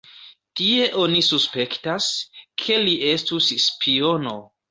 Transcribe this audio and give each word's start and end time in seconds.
Tie 0.59 0.85
oni 1.01 1.19
suspektas, 1.27 2.07
ke 2.63 2.79
li 2.87 2.97
estus 3.13 3.53
spiono. 3.67 4.37